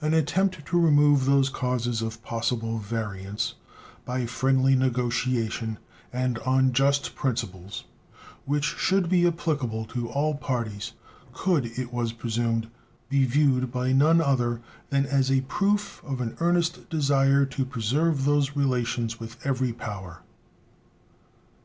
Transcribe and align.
An 0.00 0.14
attempt 0.14 0.64
to 0.66 0.78
remove 0.80 1.24
those 1.24 1.48
causes 1.48 2.02
of 2.02 2.22
possible 2.22 2.78
variance 2.78 3.54
by 4.04 4.24
friendly 4.24 4.76
negotiation 4.76 5.78
and 6.12 6.38
on 6.46 6.72
just 6.72 7.16
principles 7.16 7.82
which 8.44 8.62
should 8.62 9.08
be 9.08 9.26
applicable 9.26 9.86
to 9.86 10.08
all 10.08 10.36
parties 10.36 10.92
could, 11.32 11.66
it 11.76 11.92
was 11.92 12.12
presumed, 12.12 12.70
be 13.08 13.24
viewed 13.24 13.72
by 13.72 13.90
none 13.90 14.20
other 14.20 14.60
than 14.90 15.04
as 15.04 15.32
a 15.32 15.40
proof 15.40 16.00
of 16.04 16.20
an 16.20 16.36
earnest 16.38 16.88
desire 16.88 17.44
to 17.46 17.64
preserve 17.64 18.24
those 18.24 18.54
relations 18.54 19.18
with 19.18 19.36
every 19.44 19.72
power. 19.72 20.22